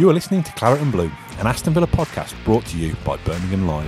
[0.00, 3.18] You are listening to Claret and Blue, an Aston Villa podcast brought to you by
[3.18, 3.86] Birmingham Live.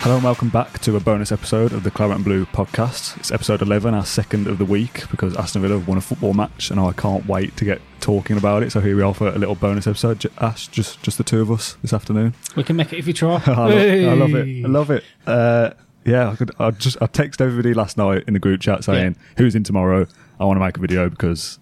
[0.00, 3.18] Hello and welcome back to a bonus episode of the Claret and Blue podcast.
[3.18, 6.32] It's episode 11, our second of the week, because Aston Villa have won a football
[6.32, 8.72] match and I can't wait to get talking about it.
[8.72, 10.20] So here we are for a little bonus episode.
[10.20, 12.32] J- Ash, just just the two of us this afternoon.
[12.56, 13.42] We can make it if you try.
[13.44, 14.64] I, love, I love it.
[14.64, 15.04] I love it.
[15.26, 15.70] Uh,
[16.06, 16.50] yeah, I could.
[16.58, 20.06] I just I text everybody last night in the group chat saying who's in tomorrow.
[20.40, 21.58] I want to make a video because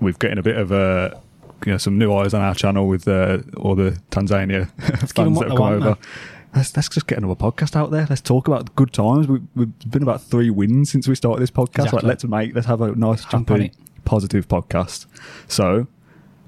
[0.00, 1.10] we've getting a bit of uh,
[1.66, 4.70] you know some new eyes on our channel with uh, all the Tanzania
[5.14, 5.78] fans that have come over.
[5.80, 5.96] man.
[6.54, 8.06] Let's, let's just get another podcast out there.
[8.08, 9.28] Let's talk about good times.
[9.28, 11.92] We, we've been about three wins since we started this podcast.
[11.92, 13.72] Like, let's make let's have a nice, Jump happy,
[14.04, 15.06] positive podcast.
[15.46, 15.86] So,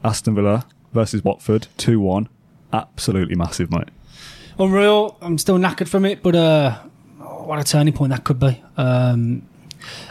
[0.03, 2.29] Aston Villa versus Watford, two one,
[2.73, 3.91] absolutely massive, mate.
[4.59, 5.17] Unreal.
[5.21, 6.79] I'm still knackered from it, but uh,
[7.19, 8.63] what a turning point that could be.
[8.77, 9.47] Um,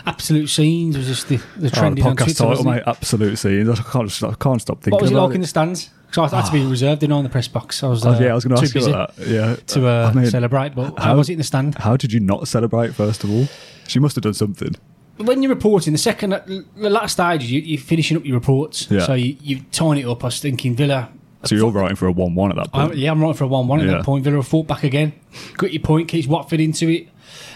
[0.06, 2.44] absolute scenes was just the, the Oh, trending the on podcast Twitter.
[2.46, 2.84] title, mate.
[2.86, 3.70] Absolute scenes.
[3.70, 5.90] I can't, just, I can't stop thinking What was it like in the stands?
[6.08, 7.84] Because I had to be reserved in on the press box.
[7.84, 9.28] I was, Oh, uh, yeah, I was going to too ask you about that.
[9.28, 10.76] Yeah, to uh, I mean, celebrate.
[10.76, 11.76] But how, was it in the stand?
[11.78, 12.96] How did you not celebrate?
[12.96, 13.48] First of all,
[13.88, 14.76] she must have done something.
[15.18, 16.32] when you're reporting, the second,
[16.78, 18.88] the last stage, you, you're finishing up your reports.
[18.90, 19.02] Yeah.
[19.06, 20.24] So you, you're tying it up.
[20.24, 21.10] I was thinking Villa.
[21.46, 22.98] So you're writing for a one-one at that point.
[22.98, 23.92] yeah, I'm writing for a 1 1 at Yeah.
[23.94, 24.26] that point.
[24.26, 25.14] Villa have fought back again.
[25.56, 27.08] Got your point, keeps Watford into it.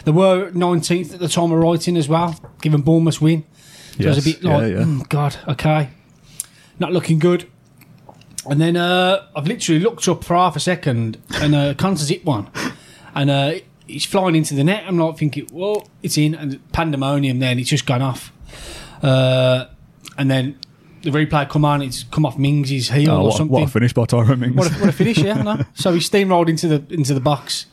[0.06, 3.46] They were 19th at the time of writing as well, given Bournemouth win.
[3.98, 4.84] So it was a bit like, yeah, yeah.
[4.86, 5.90] "Mm, God, okay.
[6.80, 7.48] Not looking good.
[8.50, 12.26] And then uh, I've literally looked up for half a second and uh, Konsa's hit
[12.26, 12.50] one.
[13.16, 13.54] And uh,
[13.88, 14.84] he's flying into the net.
[14.88, 16.34] I'm not thinking, well, it's in.
[16.36, 18.34] And pandemonium then, it's just gone off.
[19.02, 19.66] Uh,
[20.18, 20.58] and then
[21.04, 23.54] the replay come on, it's come off Mings' heel Oh, or what, something.
[23.54, 24.56] what a finish by Tyrone Mings.
[24.56, 25.42] What a, what a finish, yeah.
[25.42, 25.62] Know.
[25.76, 27.66] So he steamrolled into the into the box,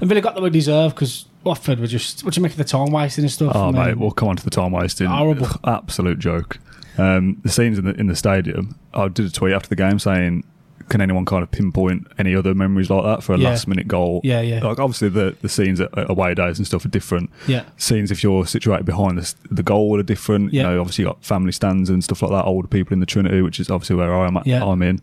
[0.00, 2.58] and Villa got the way deserved because Watford were just what do you make of
[2.58, 3.52] the time wasting and stuff.
[3.54, 5.06] oh, I mean, mate, we'll come on to the time wasting.
[5.06, 5.48] Horrible.
[5.64, 6.58] Absolute joke.
[6.98, 8.76] Um, the scenes in the in the stadium.
[8.92, 10.44] I did a tweet after the game saying,
[10.88, 13.48] "Can anyone kind of pinpoint any other memories like that for a Yeah.
[13.50, 14.64] last-minute goal?" Yeah, yeah.
[14.64, 17.30] Like obviously the the scenes at at away days and stuff are different.
[17.48, 17.64] Yeah.
[17.78, 20.52] Scenes if you're situated behind the the goal are different.
[20.52, 20.62] Yeah.
[20.62, 22.44] You know, obviously you got family stands and stuff like that.
[22.44, 24.64] Older people in the Trinity, which is obviously where I'm at, Yeah.
[24.64, 25.00] I'm in.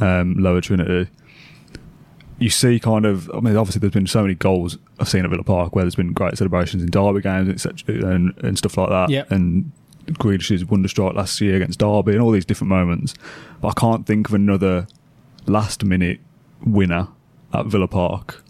[0.00, 1.10] Um, lower Trinity.
[2.38, 5.30] You see kind of I mean obviously there's been so many goals I've seen at
[5.30, 8.90] Villa Park where there's been great celebrations in derby games etc and, and stuff like
[8.90, 9.30] that Yep.
[9.30, 9.72] and
[10.18, 13.14] Grealish's wonder strike last year against Derby and all these different moments
[13.60, 14.86] but I can't think of another
[15.46, 16.20] last minute
[16.64, 17.08] winner
[17.52, 18.42] at Villa Park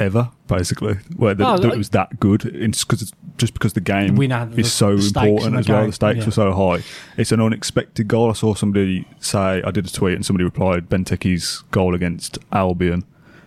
[0.00, 3.72] ever basically where the, Oh, like- it was that good it's because it's just because
[3.74, 6.24] the game the- is so the important the as well the stakes yeah.
[6.26, 6.82] were so high
[7.16, 10.88] it's an unexpected goal I saw somebody say I did a tweet and somebody replied
[10.88, 13.04] Benteke's goal against Albion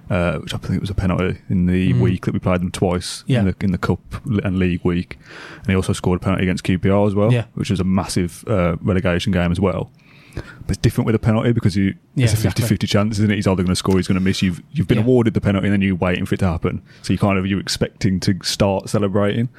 [0.10, 3.22] uh, which I think was a penalty in the week that we played them twice
[3.22, 3.24] Mm.
[3.28, 3.40] Yeah.
[3.40, 4.00] in, the, in the cup
[4.44, 5.18] and league week
[5.60, 7.46] and he also scored a penalty against QPR as well Yeah.
[7.54, 9.90] which was a massive uh, relegation game as well
[10.36, 12.78] but it's different with a penalty because you Yeah, it's a 50-50 exactly.
[12.88, 13.36] chance isn't it?
[13.36, 14.42] He's either going to score he's going to miss.
[14.42, 15.04] You've you've been Yeah.
[15.04, 16.82] awarded the penalty and then you're waiting for it to happen.
[17.02, 19.50] So you kind of you're expecting to start celebrating.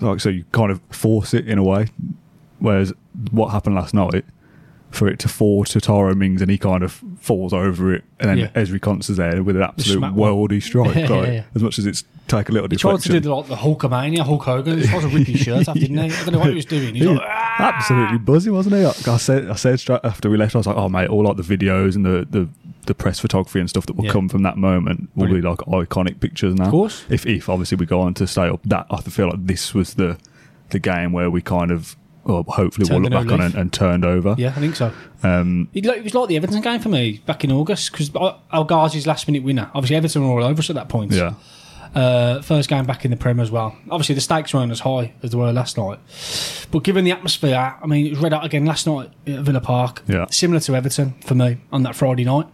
[0.00, 1.86] Like so you kind of force it in a way.
[2.58, 2.92] Whereas
[3.30, 4.24] what happened last night
[4.96, 8.30] for it to fall to Tyrone Mings and he kind of falls over it and
[8.30, 8.48] then Yeah.
[8.62, 12.02] Ezri Konsa's there with an absolute worldy strike Yeah, like, yeah, as much as it's
[12.28, 14.78] take a little He tried to do the, like the Hulkamania, Hulk Hogan.
[14.80, 16.04] He tried to rip his shirt off, didn't he?
[16.16, 16.94] I don't know what he was doing.
[16.94, 18.84] Like, "Ah!" absolutely buzzy, wasn't he?
[18.84, 21.22] I I said, I said straight after we left, I was like, "Oh mate, all
[21.24, 22.48] like the videos and the, the,
[22.86, 24.12] the press photography and stuff that will Yeah.
[24.12, 27.04] come from that moment will be like iconic pictures now." Of course.
[27.08, 29.94] If if obviously we go on to stay up, that I feel like this was
[29.94, 30.16] the
[30.70, 31.96] the game where we kind of,
[32.26, 34.34] well, hopefully we'll look a back on and, and turned over.
[34.38, 34.92] yeah, I think so.
[35.22, 38.66] Um, It it was like the Everton game for me back in August because El
[38.66, 39.70] Ghazi's last minute winner.
[39.74, 41.12] Obviously, Everton were all over us at that point.
[41.12, 41.34] yeah.
[41.94, 43.74] Uh, first game back in the Prem as well.
[43.90, 45.98] Obviously, the stakes weren't as high as they were last night.
[46.70, 49.62] But given the atmosphere, I mean, it was red out again last night at Villa
[49.62, 50.02] Park.
[50.06, 50.26] Yeah.
[50.30, 52.46] Similar to Everton for me on that Friday night.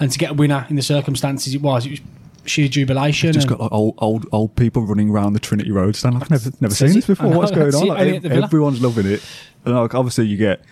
[0.00, 2.00] And to get a winner in the circumstances it was, it was
[2.48, 3.32] sheer jubilation.
[3.32, 6.16] Just and- got like old old old people running around the Trinity Road stand.
[6.16, 7.30] I've never never seen this before.
[7.30, 7.86] Know, What's going on?
[7.88, 8.44] Like, only ev- at the Villa.
[8.44, 9.22] everyone's loving it.
[9.64, 10.62] And like obviously you get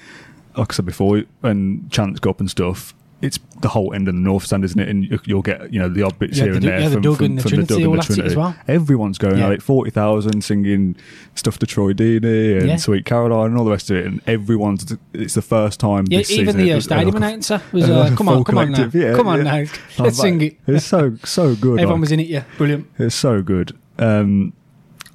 [0.57, 4.15] like I said before, when chants go up and stuff, it's the whole end of
[4.15, 4.89] the north stand, isn't it?
[4.91, 6.89] And you- you'll get you know the odd bits Yeah, here the and there yeah,
[6.89, 8.55] the from, from, and the from Trinity, the and the it as well.
[8.69, 9.47] Everyone's going Yeah.
[9.47, 10.97] at it, forty thousand, singing
[11.35, 12.77] stuff to Troy Deeney and Yeah.
[12.77, 14.05] Sweet Caroline and all the rest of it.
[14.07, 16.05] And everyone's it's the first time.
[16.09, 18.59] Yeah, this even season the uh, stadium like announcer was, like uh, come on, come
[18.59, 19.65] on now, come on now,
[19.99, 20.59] let's sing it.
[20.67, 21.81] It's so so good.
[21.81, 22.01] Everyone like.
[22.03, 22.87] was in it, yeah, brilliant.
[22.99, 23.75] It's so good.
[23.99, 24.53] Um,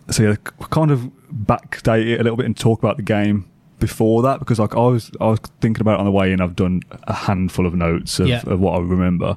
[0.09, 0.36] so yeah,
[0.71, 3.45] kind of backdate it a little bit and talk about the game
[3.81, 6.39] before that because like I was I was thinking about it on the way in.
[6.39, 8.41] I've done a handful of notes of, Yeah.
[8.47, 9.35] of what I remember,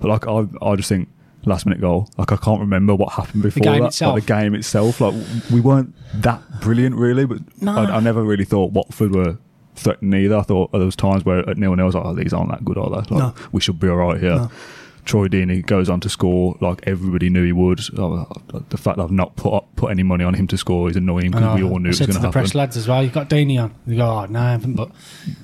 [0.00, 1.08] but like I I just think
[1.44, 2.08] last minute goal.
[2.16, 3.88] Like I can't remember what happened before game that.
[3.88, 4.14] itself.
[4.14, 5.00] Like the game itself.
[5.00, 5.14] Like
[5.52, 7.72] we weren't that brilliant really, but No.
[7.76, 9.38] I, I never really thought Watford were.
[9.76, 10.36] threatened either.
[10.38, 12.50] I thought there was times where at nil nil I was like, oh, these aren't
[12.50, 12.96] that good, are they?
[12.96, 13.34] Like, No.
[13.52, 14.34] we should be all right here.
[14.36, 14.50] No.
[15.06, 17.80] Troy Deeney goes on to score like everybody knew he would.
[17.96, 18.26] Oh,
[18.68, 20.96] the fact that I've not put up, put any money on him to score is
[20.96, 22.32] annoying because we all knew I it was going to to happen.
[22.32, 23.74] press lads as well, you've got Deeney on.
[23.86, 24.90] They go, oh, no, I haven't, but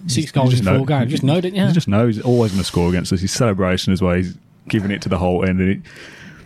[0.09, 1.05] six goals in know- four games.
[1.06, 1.64] You just know, didn't you?
[1.64, 3.20] You just know he's always going to score against us.
[3.20, 4.17] His celebration as well.
[4.17, 4.37] He's
[4.69, 5.81] giving it to the whole end, and it,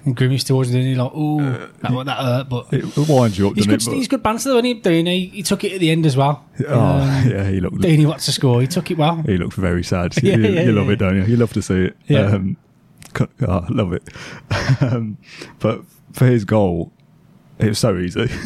[0.06, 0.16] and
[0.46, 3.56] towards the end, like, oh, that, that hurt, but it winds you up.
[3.56, 3.92] he's good, it?
[3.92, 5.26] he's good banter though, isn't he?
[5.26, 6.44] He took it at the end as well.
[6.68, 7.78] Oh, Um, yeah, he looked.
[7.78, 8.60] Deeney, what's the score?
[8.60, 9.16] He took it well.
[9.26, 10.14] He looked very sad.
[10.22, 10.92] Yeah, you yeah, you love yeah.
[10.92, 11.24] it, don't you?
[11.24, 11.96] You love to see it.
[12.06, 12.26] Yeah.
[12.26, 12.56] Um,
[13.20, 14.02] oh, I love it.
[14.82, 15.18] um,
[15.58, 15.82] but
[16.12, 16.92] for his goal,
[17.58, 18.28] it was so easy.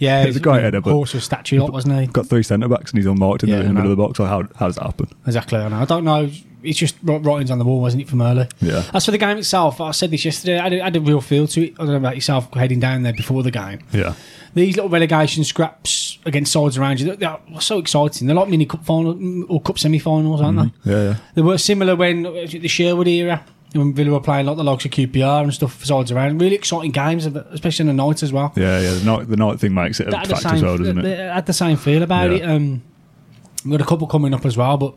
[0.00, 2.06] Yeah, it was a great header, but horse of statue, lot, wasn't he?
[2.06, 4.02] got three centre backs and he's unmarked in, Yeah, the, in the middle of the
[4.04, 4.20] box.
[4.20, 5.08] Like, how, how does that happen?
[5.26, 5.78] Exactly, I know.
[5.78, 6.30] I don't know.
[6.62, 8.46] It's just wri- writings on the wall, wasn't it, from early?
[8.60, 8.84] Yeah.
[8.94, 10.56] As for the game itself, I said this yesterday.
[10.60, 11.72] I had, a- I had a real feel to it.
[11.74, 13.80] I don't know about yourself heading down there before the game.
[13.90, 14.14] Yeah.
[14.54, 18.28] These little relegation scraps against sides around you, they are so exciting.
[18.28, 20.92] They're like mini cup final or cup semi-finals, aren't they?
[20.92, 21.16] Yeah, yeah.
[21.34, 24.90] They were similar when was the Sherwood era, Villa were playing like the likes of
[24.90, 26.40] QPR and stuff for sides around.
[26.40, 28.52] Really exciting games, especially in the night as well.
[28.56, 28.94] Yeah, yeah.
[28.94, 30.78] The night, the night thing makes it a They had the fact same, as well,
[30.78, 31.18] doesn't it?
[31.34, 32.36] had the same feel about Yeah.
[32.36, 32.42] it.
[32.44, 32.82] Um,
[33.64, 34.94] we've got a couple coming up as well, but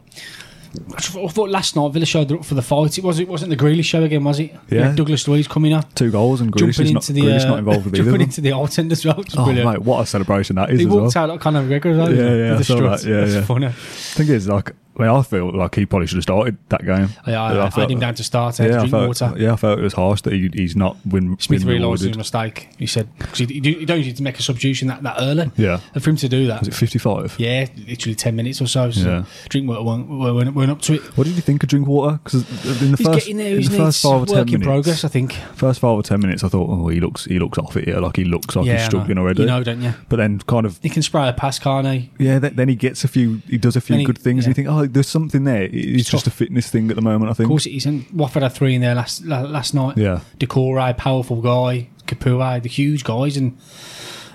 [0.96, 2.98] I thought last night Villa showed up for the fight.
[2.98, 4.56] It was it wasn't the Grealish show again, was it?
[4.70, 4.88] Yeah.
[4.88, 7.50] With Douglas Luiz coming up, Two goals and Grealish jumping is not, into the uh,
[7.50, 9.16] not involved with jumping into the Holte End as well.
[9.18, 9.70] Which Oh, brilliant.
[9.70, 11.26] mate, what a celebration that is he as walked well.
[11.26, 12.16] out like Conor McGregor as well.
[12.16, 12.56] Yeah, yeah, I
[12.90, 13.04] that.
[13.06, 13.42] Yeah, It's yeah.
[13.44, 13.70] funny.
[13.70, 17.08] thing is, like, I mean, I feel like he probably should have started that game.
[17.26, 18.60] Yeah, I, I, felt- had him down to start.
[18.60, 19.34] I yeah, I drink felt, water.
[19.38, 22.70] yeah, I felt it was harsh that he, he's not win, Smith realised his mistake.
[22.78, 25.50] He said because you, don't need to make a substitution that, that early.
[25.56, 25.80] Yeah.
[25.94, 27.36] And for him to do that, Was it 55?
[27.40, 28.92] yeah, literally ten minutes or so.
[28.92, 29.24] so Yeah.
[29.50, 31.02] Drinkwater weren't, weren't, weren't up to it.
[31.18, 32.20] What did you think of Drinkwater?
[32.24, 32.42] Because
[32.82, 33.56] in the He's first, getting there.
[33.56, 35.34] in the first five or ten minutes, progress, I think.
[35.56, 38.00] first five or ten minutes, I thought, oh, he looks, he looks off it here.
[38.00, 39.42] Like he looks like yeah, he's I struggling already.
[39.42, 39.94] You know, don't you?
[40.10, 42.12] But then, kind of, He can spray a pass, can't he?
[42.20, 42.40] yeah.
[42.40, 44.46] Then, then he gets a few, he does a few he- good things.
[44.46, 45.70] And you think, oh, there's something there.
[45.72, 47.32] It's just a fitness thing at the moment.
[47.32, 47.46] I think.
[47.46, 47.86] Of course it is.
[47.86, 49.98] And Watford had three in there last last night.
[49.98, 50.22] Yeah.
[50.40, 51.90] Doucouré, powerful guy.
[52.08, 53.58] Capoue, the huge guys, and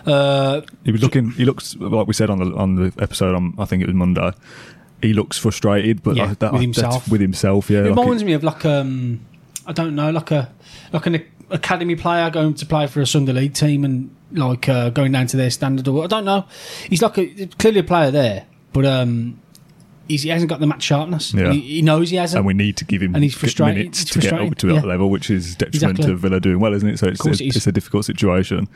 [0.06, 1.30] uh, He was looking.
[1.32, 3.34] He looks like we said on the on the episode.
[3.34, 4.32] On I think it was Monday.
[5.02, 7.08] He looks frustrated, but Yeah, that, with himself.
[7.10, 7.80] With himself, yeah.
[7.80, 9.20] it like reminds me of like um,
[9.66, 10.52] I don't know, like a
[10.92, 14.90] like an academy player going to play for a Sunday League team and like uh,
[14.90, 15.86] going down to their standard.
[15.86, 16.46] Or I don't know.
[16.88, 19.40] He's like a clearly a player there, but um,
[20.08, 21.34] he hasn't got the match sharpness.
[21.34, 21.52] Yeah.
[21.52, 22.38] He, he knows he hasn't.
[22.38, 23.76] and we need to give him And he's frustrated.
[23.76, 24.80] minutes It's to get up to that yeah.
[24.82, 26.06] level, which is detriment Exactly.
[26.06, 26.98] to Villa doing well, isn't it?
[26.98, 28.68] So it's, a, it it's a difficult situation.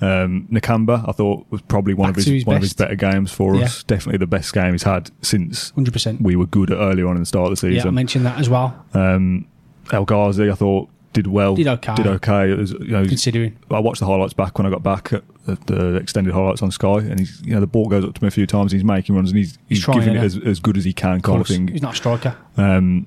[0.00, 2.94] Um, Nakamba, I thought, was probably one Back of his, his one of his better
[2.94, 3.64] games for Yeah.
[3.64, 3.82] us.
[3.82, 6.22] Definitely the best game he's had since Hundred percent.
[6.22, 7.74] we were good at earlier on in the start of the season.
[7.76, 8.82] Yeah, I mentioned that as well.
[8.94, 9.46] um,
[9.92, 11.54] El Ghazi, I thought, did well.
[11.56, 11.94] Did okay.
[11.96, 12.54] Did okay.
[12.54, 15.66] Was, you know, Considering I watched the highlights back when I got back at at
[15.66, 18.28] the extended highlights on Sky, and he's you know the ball goes up to him
[18.28, 18.72] a few times.
[18.72, 20.92] He's making runs and he's he's, He's trying, giving it as, as good as he
[20.92, 21.68] can, kind of course, thing.
[21.68, 22.36] he's not a striker.
[22.56, 23.06] Um,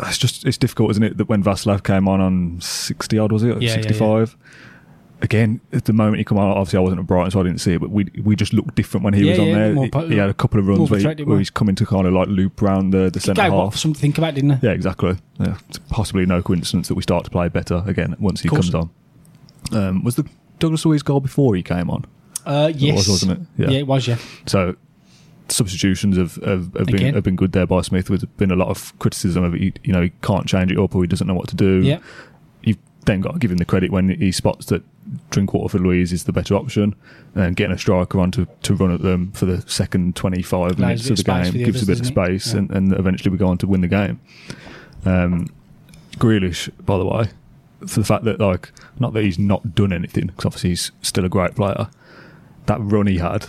[0.00, 1.16] it's just it's difficult, isn't it?
[1.18, 4.36] That when Vassilev came on on sixty odd was it Yeah, yeah, sixty five.
[5.20, 7.60] Again, at the moment he come on, obviously I wasn't at Brighton, so I didn't
[7.60, 7.80] see it.
[7.80, 10.02] But we we just looked different when he Yeah, was on yeah, there.
[10.08, 12.12] He, he had a couple of runs where, he, where he's coming to kind of
[12.12, 13.76] like loop round the, the centre half.
[13.76, 14.66] Something to think about, didn't he?
[14.66, 15.16] Yeah, exactly.
[15.38, 18.74] Yeah, it's possibly no coincidence that we start to play better again once he comes
[18.74, 18.90] on.
[19.70, 20.24] Um, was the
[20.62, 22.04] Douglas Luiz goal before he came on?
[22.46, 23.46] Uh, yes, was, wasn't it?
[23.58, 23.70] Yeah.
[23.70, 23.78] Yeah.
[23.80, 24.06] it was.
[24.08, 24.16] Yeah,
[24.46, 24.76] So
[25.48, 28.06] substitutions have, have, have been have been good there by Smith.
[28.06, 29.60] There's been a lot of criticism of it.
[29.60, 31.80] He, you know, he can't change it up or he doesn't know what to do.
[31.82, 31.98] yeah.
[32.62, 34.82] You've then got to give him the credit when he spots that
[35.30, 36.94] Drinkwater for Luiz is the better option,
[37.34, 41.10] and getting a striker on to, to run at them for the second 25 minutes
[41.10, 42.60] of the game the gives a bit of space, Yeah.
[42.60, 44.20] and, and eventually we go on to win the game.
[45.04, 45.48] Um,
[46.18, 47.30] Grealish, by the way,
[47.88, 51.24] for the fact that like not that he's not done anything because obviously he's still
[51.24, 51.88] a great player.
[52.66, 53.46] That run he had,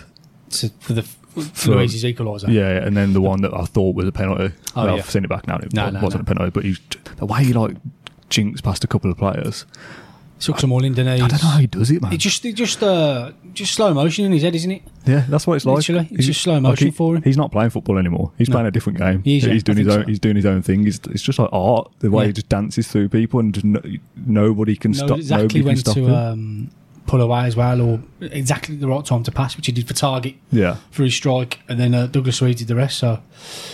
[0.50, 2.50] So for the For- Luiz's equaliser.
[2.52, 4.54] yeah, and then the one that I thought was a penalty.
[4.76, 5.02] Oh, Well, yeah.
[5.04, 5.56] I've seen it back now.
[5.56, 6.32] and It No, no, wasn't no.
[6.32, 6.80] a penalty, but he's,
[7.18, 7.76] the way he like
[8.30, 9.66] jinks past a couple of players.
[10.46, 11.22] Took some all in, didn't he?
[11.24, 12.12] I don't know how he does it, man.
[12.14, 14.82] It just, just, uh, just slow motion in his head, isn't it?
[15.06, 15.78] yeah, that's what it's like.
[15.78, 17.24] Literally, it's He- just slow motion he- for him.
[17.24, 18.32] He's not playing football anymore.
[18.38, 18.54] He's No.
[18.54, 19.22] playing a different game.
[19.24, 20.04] He is, yeah, he's doing his think own.
[20.06, 20.08] so.
[20.10, 20.88] He's doing his own thing.
[20.88, 21.92] It's, it's just like art.
[22.00, 22.28] The way Yeah.
[22.28, 23.82] he just dances through people and just no,
[24.26, 25.18] nobody can Knows stop.
[25.18, 26.14] exactly nobody when can stop to him.
[26.14, 26.72] um,
[27.06, 29.94] pull away as well, or exactly the right time to pass, which he did for
[29.94, 32.98] Targett yeah, for his strike, and then uh, Douglas Reed did the rest.
[33.00, 33.20] So,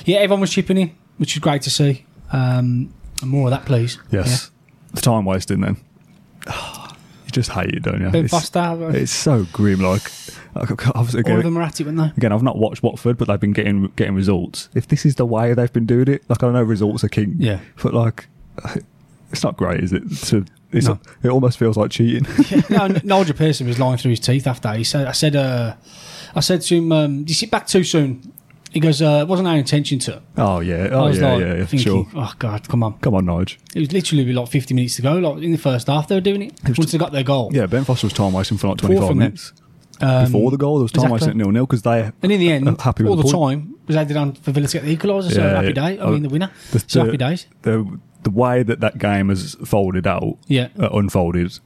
[0.06, 2.06] yeah, everyone was chipping in, which is great to see.
[2.32, 3.98] Um, more of that, please.
[4.12, 4.50] yes.
[4.94, 5.78] The time wasting then.
[7.26, 8.08] you just hate it, don't you?
[8.08, 8.16] Yeah.
[8.24, 8.32] It's-
[8.96, 9.82] It's so grim.
[9.82, 10.04] Like,
[10.56, 12.12] obviously, all of again, them are at it, weren't they?
[12.18, 14.70] again, I've not watched Watford, but they've been getting getting results.
[14.74, 17.36] If this is the way they've been doing it, like I know results are king.
[17.38, 17.60] Yeah.
[17.84, 18.28] but like,
[19.32, 20.10] it's not great, is it?
[20.28, 21.00] To it's No.
[21.24, 22.26] it almost feels like cheating.
[22.70, 24.72] no, N- Nigel Pearson was lying through his teeth after.
[24.74, 25.76] He said, "I said, uh,
[26.36, 28.32] I said to him, um, you sit back too soon?"
[28.72, 31.42] He goes, uh, "It wasn't our intention to." oh yeah, I oh was yeah, like,
[31.42, 32.08] yeah, yeah, thinking, sure.
[32.16, 33.58] "Oh God, come on!" Come on, Nige.
[33.76, 35.14] It was literally like 50 minutes to go.
[35.18, 36.54] Like in the first half, they were doing it.
[36.68, 39.16] was Once they got their goal, Yeah, Ben Foster was time wasting for like 25
[39.16, 39.54] minutes
[40.02, 40.78] um, before the goal.
[40.78, 41.14] There was time exactly.
[41.16, 43.76] wasting at nil nil because they And in the end, happy all the, the time
[43.88, 45.32] was added on for Villa to get the equaliser.
[45.34, 45.74] So Yeah, happy yeah.
[45.74, 46.00] day.
[46.00, 46.52] I mean, the winner.
[46.72, 47.48] the- so happy days.
[47.64, 50.68] the the way that that game has folded out, Yeah.
[50.80, 51.58] uh, unfolded,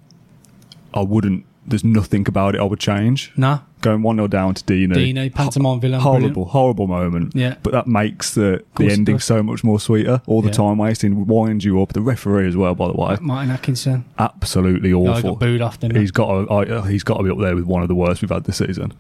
[0.94, 1.46] I wouldn't.
[1.66, 3.32] There's nothing about it I would change.
[3.38, 6.52] Nah, Going one 0 down to Dino, Dino, pantomime villain, horrible, brilliant.
[6.52, 7.36] horrible moment.
[7.36, 7.56] Yeah.
[7.64, 10.22] but that makes the the ending so much more sweeter.
[10.26, 10.54] All the Yeah.
[10.54, 11.92] time wasting winds you up.
[11.94, 14.06] The referee as well, by the way, Martin Atkinson.
[14.20, 15.32] absolutely awful.
[15.32, 16.02] got booed off, didn't he?
[16.02, 17.96] He's got to, I, uh, he's got to be up there with one of the
[17.96, 18.94] worst we've had this season.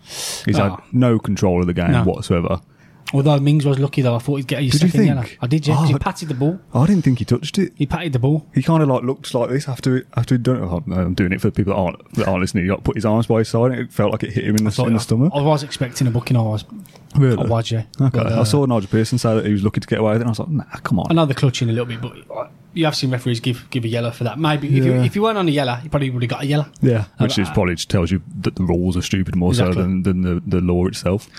[0.46, 0.70] He's Oh.
[0.72, 2.04] had no control of the game No.
[2.04, 2.60] whatsoever.
[3.14, 5.24] Although Mings was lucky though, I thought he'd get a Did second yellow.
[5.42, 5.76] I did, yeah.
[5.76, 6.00] 'cause he Oh.
[6.00, 6.60] patted the ball.
[6.74, 7.74] I didn't think he touched it.
[7.76, 8.48] He patted the ball.
[8.54, 10.62] He kind of like looked like this after after he'd done it.
[10.64, 12.66] Oh, I'm doing it for people that aren't that aren't listening.
[12.66, 13.72] He like put his arms by his side.
[13.72, 15.32] And it felt like it hit him in the, in the stomach.
[15.36, 16.36] I was expecting a booking.
[16.38, 16.66] I was.
[17.16, 17.38] Really?
[17.38, 17.84] I was, yeah.
[18.02, 18.10] Okay.
[18.18, 20.22] But, uh, I saw Nigel Pearson say that he was looking to get away with
[20.22, 20.26] it.
[20.28, 21.06] And I was like, Nah, come on.
[21.12, 23.84] I know they're clutching a little bit, but uh, you have seen referees give give
[23.86, 24.40] a yellow for that.
[24.40, 26.48] Maybe if, you, if you weren't on a yellow, you probably would have got a
[26.48, 26.66] yellow.
[26.82, 29.76] Yeah, which Uh, is probably just tells you that the rules are stupid more Exactly.
[29.76, 31.30] so than, than the, the law itself.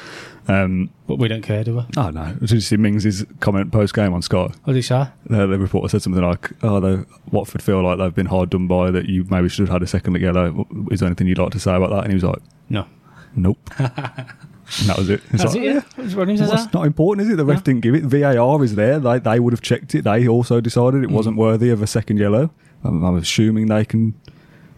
[0.46, 1.82] Um, But we don't care, do we?
[1.96, 2.34] oh no!
[2.40, 4.42] Did you see Mings' comment post game on Sky?
[4.42, 4.96] What did he say?
[5.30, 8.66] Uh, the reporter said something like, "Oh, the Watford feel like they've been hard done
[8.66, 8.90] by.
[8.90, 10.66] That you maybe should have had a second yellow.
[10.90, 12.86] Is there anything you'd like to say about that?" And he was like, No.
[13.34, 15.20] "Nope." and that was it.
[15.30, 16.04] It's That's like, it, yeah.
[16.08, 16.64] He Well, that.
[16.64, 17.36] it's not important, is it?
[17.36, 17.62] The ref No.
[17.62, 18.04] didn't give it.
[18.04, 18.98] VAR is there.
[18.98, 20.02] They, they would have checked it.
[20.02, 21.04] They also decided Mm.
[21.04, 22.50] it wasn't worthy of a second yellow.
[22.82, 24.14] I'm, I'm assuming they can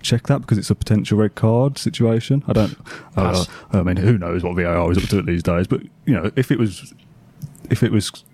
[0.07, 2.43] check that because it's a potential red card situation.
[2.49, 2.77] I don't.
[3.17, 5.67] Uh, I mean, who knows what VAR is up to these days?
[5.67, 6.93] But you know, if it was,
[7.71, 8.25] if it was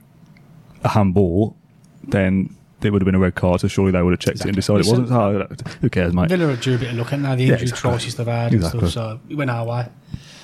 [0.85, 1.57] a handball,
[2.05, 3.61] then it would have been a red card.
[3.61, 5.11] So surely they would have checked it and decided it wasn't.
[5.11, 5.47] Oh,
[5.81, 6.29] who cares, mate?
[6.29, 7.35] Villa due a bit of luck at now.
[7.35, 7.91] The Yeah, injury exactly.
[7.91, 8.81] crisis they've had Exactly.
[8.81, 9.88] and stuff, so it went our way.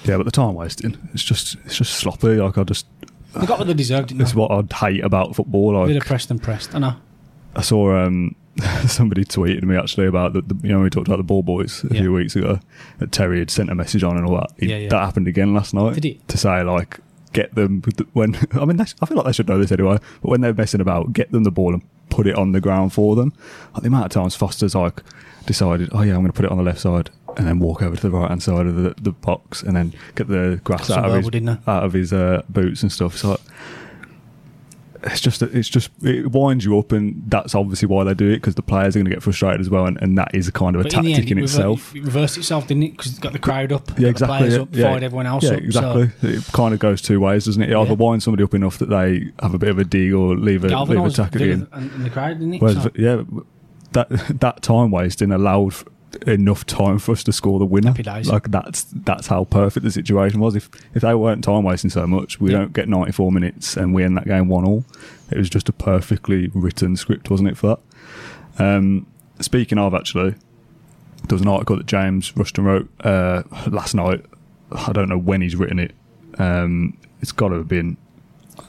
[0.05, 2.37] Yeah, but the time wasting, it's just, it's just sloppy.
[2.37, 2.87] Like I just,
[3.35, 4.39] They got what they deserved, it's they?
[4.41, 5.75] what I'd hate about football.
[5.75, 6.75] Like Villa pressed and pressed.
[6.75, 6.95] I know.
[7.57, 8.37] I saw um,
[8.87, 11.85] somebody tweeted me actually about the, the you know we talked about the ball boys
[11.85, 12.01] a Yeah.
[12.03, 12.61] few weeks ago
[12.99, 14.51] that Terry had sent a message on and all that.
[14.59, 14.89] He- Yeah, yeah.
[14.89, 15.95] That happened again last night.
[15.95, 16.29] Did it?
[16.29, 17.01] To say like
[17.33, 17.83] get them
[18.15, 19.99] when I mean I feel like they should know this anyway.
[20.23, 22.93] But when they're messing about, get them the ball and put it on the ground
[22.93, 23.33] for them.
[23.75, 25.03] Like the amount of times Foster's like
[25.47, 27.83] decided, oh yeah, I'm going to put it on the left side and then walk
[27.83, 30.89] over to the right hand side of the, the box and then get the grass
[30.89, 31.71] Got out of his, verbal, didn't they?
[31.73, 33.17] out of his uh, boots and stuff.
[33.17, 33.39] So
[35.13, 38.37] it's just it's just it winds you up, and that's obviously why they do it
[38.37, 40.53] because the players are going to get frustrated as well, and, and that is a
[40.53, 41.95] kind of a But in tactic end, in, it, itself.
[41.95, 42.91] it reversed itself, didn't it?
[42.97, 44.37] Because it got the crowd up, Yeah, exactly.
[44.37, 45.05] the players yeah, up, yeah.
[45.07, 45.59] everyone else yeah, up.
[45.59, 46.11] exactly.
[46.21, 47.71] So It kind of goes two ways, doesn't it?
[47.71, 47.97] It either Yeah.
[47.97, 50.69] winds somebody up enough that they have a bit of a dig or leave a
[50.85, 51.69] leave a tackle in.
[51.73, 52.63] and, and the crowd, didn't it?
[52.63, 53.23] Whereas, So, yeah,
[53.93, 54.09] that
[54.41, 55.85] that time wasting allowed f-
[56.27, 57.89] enough time for us to score the winner.
[57.89, 58.29] Happy days.
[58.31, 60.57] Like that's that's how perfect the situation was.
[60.57, 62.59] If if they weren't time wasting so much, we Yeah.
[62.59, 64.85] don't get ninety four minutes and we end that game one all.
[65.31, 67.57] It was just a perfectly written script, wasn't it?
[67.59, 67.79] For
[68.59, 68.65] that.
[68.65, 69.07] Um,
[69.41, 74.25] speaking of, actually, there was an article that James Rushton wrote uh, last night.
[74.73, 75.93] I don't know when he's written it.
[76.39, 77.97] Um, it's got to have been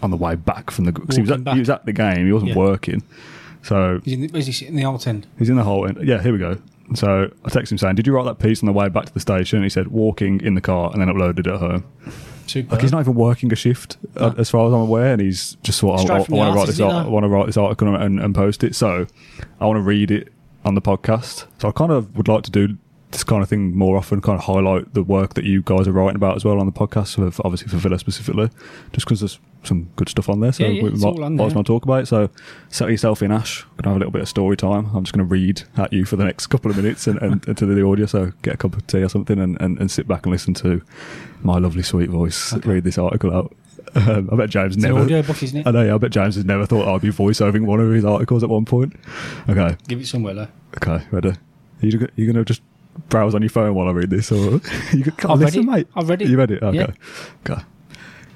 [0.02, 0.92] on the way back from the.
[0.92, 2.26] Cause he, was at, he was at the game.
[2.26, 2.58] He wasn't Yeah.
[2.58, 3.04] working.
[3.64, 5.28] So he's in the, where's he sitting in the Holte End?
[5.38, 5.86] He's in the hole.
[5.88, 6.00] end.
[6.08, 6.58] Yeah, here we go.
[6.96, 9.14] So I texted him saying, "Did you write that piece on the way back to
[9.14, 11.84] the station?" And he said, "Walking in the car and then uploaded it at home."
[12.48, 12.72] Super.
[12.74, 15.56] Like he's not even working a shift, uh, as far as I'm aware, and he's
[15.62, 16.80] just thought, Straight "I, I the want to write this.
[16.80, 19.06] Art- I want to write this article and, and post it." So
[19.62, 20.34] I want to read it
[20.66, 21.46] on the podcast.
[21.60, 22.78] So I kind of would like to do
[23.12, 25.92] this kind of thing more often, kind of highlight the work that you guys are
[25.92, 28.50] writing about as well on the podcast, for- obviously for Villa specifically,
[28.94, 30.52] just because there's some good stuff on there.
[30.52, 32.06] So Yeah, yeah, we might, might as well talk about it.
[32.08, 32.30] So
[32.70, 33.66] settle yourself in, Ash.
[33.72, 34.92] We're gonna have a little bit of story time.
[34.96, 37.46] I'm just going to read at you for the next couple of minutes and, and,
[37.48, 38.06] and to the audio.
[38.06, 40.54] So get a cup of tea or something and, and, and sit back and listen
[40.56, 40.82] to
[41.42, 43.56] my lovely sweet voice read this article out.
[43.96, 45.00] Um, I bet James It's never.
[45.00, 45.10] book?
[45.66, 45.82] I know.
[45.82, 48.50] Yeah, I bet James has never thought I'd be voiceovering one of his articles at
[48.50, 48.94] one point.
[49.50, 50.48] Okay, Give it somewhere, though.
[50.78, 51.34] okay, ready.
[51.82, 52.62] you go- you gonna just
[53.10, 54.62] browse on your phone while I read this, or
[54.94, 55.72] you go, I've read listen, it.
[55.72, 55.88] mate?
[55.96, 56.30] I've read it.
[56.30, 56.62] You read it?
[56.64, 56.78] Okay.
[56.78, 56.92] Yeah.
[57.50, 57.62] Okay.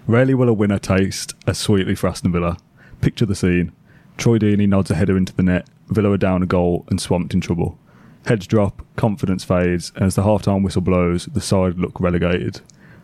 [0.08, 2.58] Rarely will a winner taste as sweetly for Aston Villa.
[3.01, 3.72] Picture the scene.
[4.17, 5.67] Troy Deeney nods a header into the net.
[5.88, 7.77] Villa are down a goal and swamped in trouble.
[8.25, 12.62] Heads drop, confidence fades, and as the half-time whistle blows, the side look relegated.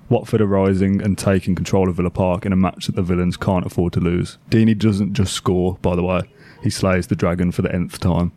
[0.08, 3.38] Watford are rising and taking control of Villa Park in a match that the villains
[3.38, 4.38] can't afford to lose.
[4.50, 6.22] Deeney doesn't just score, by the way.
[6.64, 8.32] He slays the dragon for the nth time.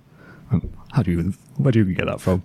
[0.51, 2.43] Um, How do you even, where do you get that from?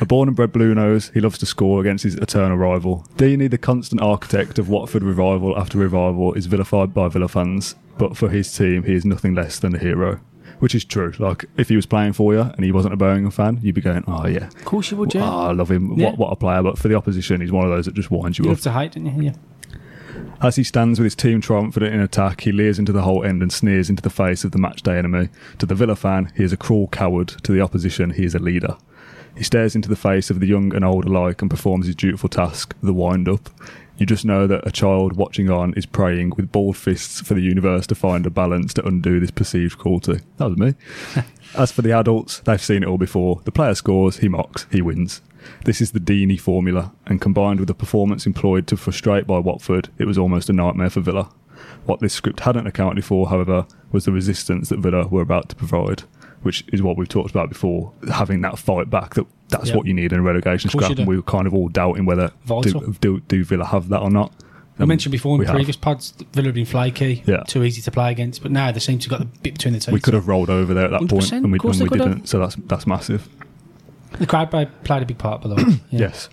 [0.00, 3.06] A born and bred blue nose, he loves to score against his eternal rival.
[3.16, 8.16] Deeney, the constant architect of Watford revival after revival, is vilified by Villa fans, but
[8.16, 10.20] for his team, he is nothing less than a hero.
[10.60, 11.14] Which is true.
[11.18, 13.80] Like, if he was playing for you and he wasn't a Birmingham fan, you'd be
[13.80, 14.46] going, oh, yeah.
[14.46, 15.22] Of course you would, yeah.
[15.24, 15.98] Oh, I love him.
[15.98, 16.08] Yeah.
[16.10, 16.62] What, what a player.
[16.62, 18.58] But for the opposition, he's one of those that just winds you you up.
[18.58, 19.22] to hate, don't you?
[19.22, 19.32] Yeah.
[20.42, 23.42] As he stands with his team triumphant in attack, he leers into the Holte End
[23.42, 25.28] and sneers into the face of the matchday enemy.
[25.58, 27.28] To the Villa fan, he is a cruel coward.
[27.42, 28.78] To the opposition, he is a leader.
[29.36, 32.30] He stares into the face of the young and old alike and performs his dutiful
[32.30, 33.50] task, the wind up.
[33.98, 37.42] You just know that a child watching on is praying with balled fists for the
[37.42, 40.20] universe to find a balance to undo this perceived cruelty.
[40.38, 40.74] That was me.
[41.54, 43.42] As for the adults, they've seen it all before.
[43.44, 45.20] The player scores, he mocks, he wins.
[45.64, 49.88] This is the Deeney formula, and combined with the performance employed to frustrate by Watford,
[49.98, 51.30] it was almost a nightmare for Villa.
[51.86, 55.56] What this script hadn't accounted for, however, was the resistance that Villa were about to
[55.56, 56.02] provide,
[56.42, 57.92] which is what we've talked about before.
[58.12, 59.76] Having that fight back, that that's Yep.
[59.76, 62.30] what you need in a relegation scrap, and we were kind of all doubting whether
[62.62, 64.32] do, do, do Villa have that or not.
[64.78, 65.54] I Um, mentioned before in we have.
[65.56, 67.42] previous pods, Villa have been flaky, Yeah.
[67.46, 69.74] too easy to play against, but now they seem to have got the bit between
[69.74, 69.92] the teeth.
[69.92, 72.08] We could have rolled over there at that and we, and we could have.
[72.08, 72.28] didn't.
[72.28, 73.28] So that's that's massive.
[74.18, 75.62] The crowd play- played a big part, by the way.
[75.90, 76.00] Yeah.
[76.00, 76.28] Yes.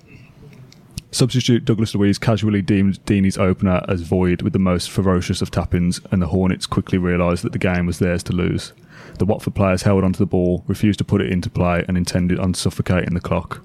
[1.11, 6.01] Substitute Douglas Luiz casually deemed Deeney's opener as void with the most ferocious of tappings,
[6.11, 8.73] and the Hornets quickly realised that the game was theirs to lose.
[9.17, 12.39] The Watford players held onto the ball, refused to put it into play, and intended
[12.39, 13.63] on suffocating the clock.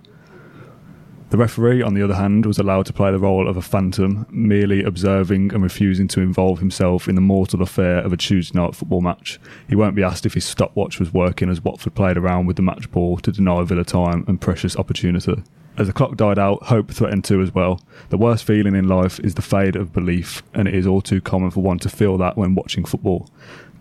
[1.33, 4.27] The referee, on the other hand, was allowed to play the role of a phantom,
[4.29, 8.77] merely observing and refusing to involve himself in the mortal affair of a Tuesday night
[8.77, 9.41] football match.
[9.67, 12.63] He won't be asked if his stopwatch was working as Watford played around with the
[12.63, 15.43] match ball to deny Villa time and precious opportunity.
[15.79, 17.81] As the clock died out, hope threatened too as well.
[18.11, 21.23] The worst feeling in life is the fade of belief, and it is all too
[21.23, 23.31] common for one to feel that when watching football.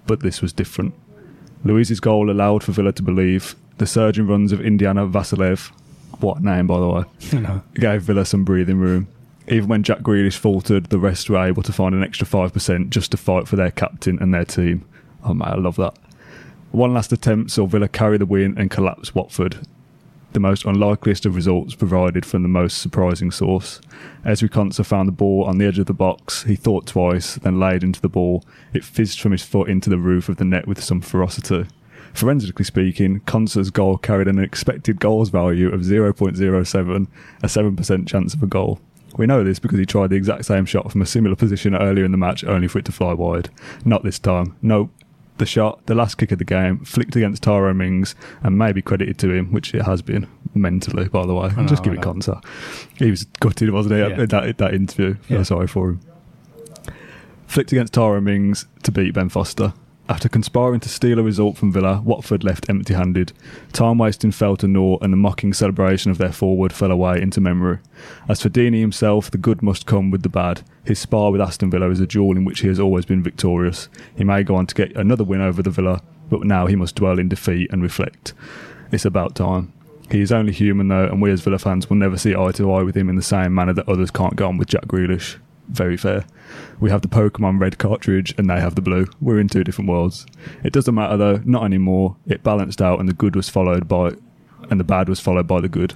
[0.08, 0.93] But this was different.
[1.65, 3.57] Luiz's goal allowed for Villa to believe.
[3.77, 5.74] The surging runs of Indiana Vassilev,
[6.22, 7.03] what name by the way,
[7.40, 7.62] know.
[7.75, 9.07] gave Villa some breathing room.
[9.48, 13.12] Even when Jack Grealish faltered, the rest were able to find an extra 5% just
[13.12, 14.86] to fight for their captain and their team.
[15.24, 15.98] Oh man, I love that.
[16.72, 19.68] One last attempt saw Villa carry the win and collapse Watford.
[20.34, 23.81] The most unlikeliest of results provided from the most surprising source.
[24.24, 26.44] Ezri Konsa found the ball on the edge of the box.
[26.44, 28.46] He thought twice, then laid into the ball.
[28.74, 31.66] It fizzed from his foot into the roof of the net with some ferocity.
[32.13, 37.07] Forensically speaking, Konsa's goal carried an expected goals value of 0.07,
[37.41, 38.79] a 7% chance of a goal.
[39.17, 42.05] We know this because he tried the exact same shot from a similar position earlier
[42.05, 43.50] in the match, only for it to fly wide.
[43.85, 44.55] Not this time.
[44.61, 44.91] Nope.
[45.37, 48.81] The shot, the last kick of the game, flicked against Tyrone Mings and may be
[48.81, 51.50] credited to him, which it has been mentally, by the way.
[51.50, 52.00] know, Just give it.
[52.01, 52.43] Konsa.
[52.97, 54.21] He was gutted, wasn't he, Yeah.
[54.21, 55.15] at that, that interview?
[55.27, 55.43] Yeah.
[55.43, 56.01] sorry for him
[57.47, 59.74] flicked against Tyrone Mings to beat Ben Foster.
[60.11, 63.31] After conspiring to steal a result from Villa, Watford left empty handed.
[63.71, 67.39] Time wasting fell to naught, and the mocking celebration of their forward fell away into
[67.39, 67.79] memory.
[68.27, 70.63] As for Deeney himself, the good must come with the bad.
[70.83, 73.87] His spar with Aston Villa is a duel in which he has always been victorious.
[74.13, 76.97] He may go on to get another win over the Villa, but now he must
[76.97, 78.33] dwell in defeat and reflect.
[78.91, 79.71] It's about time.
[80.11, 82.69] He is only human though, and we as Villa fans will never see eye to
[82.74, 85.37] eye with him in the same manner that others can't go on with Jack Grealish.
[85.72, 86.25] Very fair.
[86.79, 89.07] We have the Pokemon red cartridge and they have the blue.
[89.22, 90.25] We're in two different worlds.
[90.64, 92.18] It doesn't matter though, not anymore.
[92.27, 94.12] It balanced out and the good was followed by
[94.70, 95.96] and the bad was followed by the good.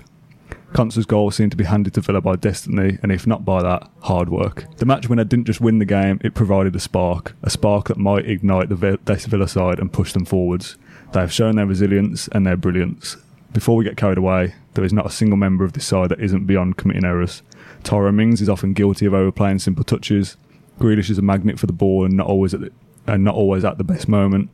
[0.74, 3.90] Konsa's goal seemed to be handed to Villa by destiny, and if not by that,
[4.02, 4.66] hard work.
[4.78, 7.34] The match winner didn't just win the game, it provided a spark.
[7.44, 10.76] A spark that might ignite the Villa side and push them forwards.
[11.14, 13.16] They have shown their resilience and their brilliance.
[13.54, 16.20] Before we get carried away, there is not a single member of this side that
[16.20, 17.42] isn't beyond committing errors.
[17.86, 20.38] Tyrone Mings is often guilty of overplaying simple touches.
[20.80, 22.72] Grealish is a magnet for the ball and not always at the,
[23.06, 24.50] and not always at the best moment.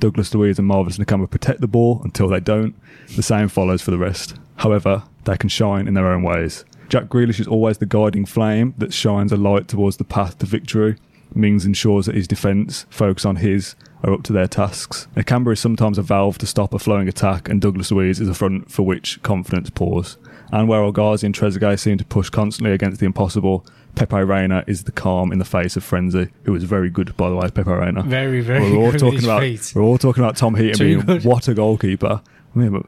[0.00, 2.74] Douglas Luiz and Marvelous Nakamba protect the ball until they don't.
[3.16, 4.34] The same follows for the rest.
[4.56, 6.66] However, they can shine in their own ways.
[6.90, 10.46] Jack Grealish is always the guiding flame that shines a light towards the path to
[10.46, 10.96] victory.
[11.34, 15.08] Mings ensures that his defence, focus on his, are up to their tasks.
[15.16, 18.34] Nakamba is sometimes a valve to stop a flowing attack, and Douglas Luiz is a
[18.34, 20.18] front for which confidence pours.
[20.52, 24.64] And where El Ghazi and Trezeguet seem to push constantly against the impossible, Pepe Reina
[24.66, 27.48] is the calm in the face of frenzy, who was very good, by the way,
[27.50, 28.02] Pepe Reina.
[28.02, 29.72] Very, very we're all good talking about feet.
[29.74, 31.24] we're all talking about Tom Heaton Too being good.
[31.24, 32.20] what a goalkeeper.
[32.54, 32.86] I mean, but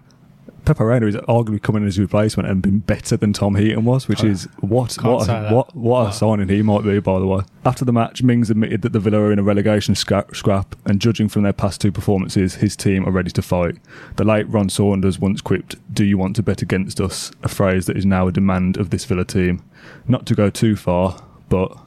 [0.66, 3.84] Pepe Reina is arguably coming in as a replacement and been better than Tom Heaton
[3.84, 6.98] was, which oh, is what what a, what what a signing he might be.
[6.98, 9.94] By the way, after the match, Mings admitted that the Villa are in a relegation
[9.94, 13.76] scrap, scrap, and judging from their past two performances, his team are ready to fight.
[14.16, 17.86] The late Ron Saunders once quipped, "Do you want to bet against us?" A phrase
[17.86, 19.62] that is now a demand of this Villa team.
[20.08, 21.78] Not to go too far, but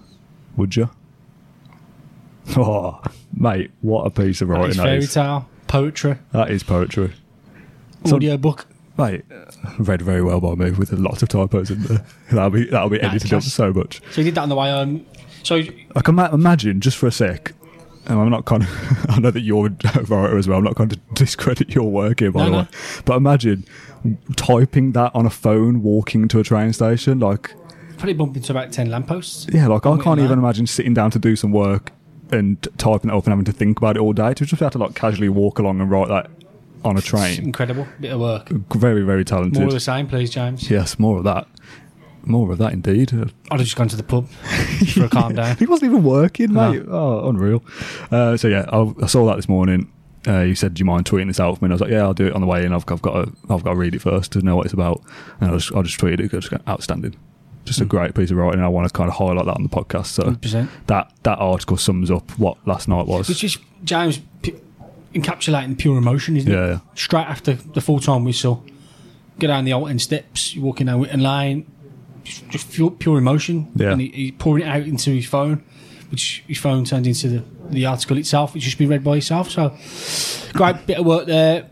[0.55, 0.89] would you?
[2.57, 7.13] Oh, mate, what a piece of writing is that fairy tale, poetry, That is poetry.
[8.05, 8.65] Audio book.
[8.97, 9.23] Mate,
[9.79, 12.05] read very well by me with lots of typos in there.
[12.31, 13.53] That'll be that'll be Nah, edited up class.
[13.53, 14.01] so much.
[14.11, 15.05] So you did that on the way home.
[15.43, 15.55] So
[15.95, 17.53] I can ma- imagine just for a sec.
[18.07, 19.09] And I'm not kind of.
[19.09, 20.57] I know that you're a writer as well.
[20.57, 22.57] I'm not going to discredit your work here, by No, the no.
[22.63, 22.67] way.
[23.05, 23.65] But imagine
[24.35, 27.19] typing that on a phone, walking to a train station.
[27.19, 27.53] Like,
[27.97, 29.47] probably bump into about ten lampposts.
[29.53, 31.91] yeah, like I can't even imagine sitting down to do some work
[32.31, 34.33] and typing it up and having to think about it all day.
[34.33, 36.29] To just have to like casually walk along and write that
[36.83, 37.43] on a It's train.
[37.43, 38.49] incredible bit of work.
[38.49, 39.59] Very, very talented.
[39.59, 40.69] More of the same, please, James.
[40.69, 41.47] Yes, more of that.
[42.23, 43.13] More of that indeed.
[43.13, 45.55] I'd have just gone to the pub for a calm down.
[45.57, 46.71] He wasn't even working, No.
[46.71, 46.83] mate.
[46.87, 47.63] Oh, unreal.
[48.11, 49.91] Uh, so yeah, I, I saw that this morning.
[50.27, 51.91] Uh, you said, "Do you mind tweeting this out for me?" And I was like,
[51.91, 52.73] "Yeah, I'll do it on the way in.
[52.73, 55.01] I've, I've got to, I've got to read it first to know what it's about."
[55.39, 56.33] And I just, I just tweeted it.
[56.33, 57.15] It's outstanding.
[57.63, 57.89] Just a Hmm.
[57.89, 58.61] great piece of writing.
[58.61, 60.07] I want to kind of highlight that on the podcast.
[60.07, 60.67] So 100%.
[60.87, 63.29] that that article sums up what last night was.
[63.29, 64.19] Which is James
[65.13, 66.69] encapsulating pure emotion, isn't Yeah, it?
[66.69, 66.79] yeah.
[66.95, 68.63] Straight after the full time whistle,
[69.39, 71.65] get down the Alton steps, you're walking down Witton Lane,
[72.23, 73.71] just, just pure, pure emotion.
[73.75, 73.91] Yeah.
[73.91, 75.63] And he, he's pouring it out into his phone,
[76.11, 79.49] which his phone turns into the, the article itself, which just been read by yourself.
[79.49, 79.75] So,
[80.53, 81.69] great bit of work there.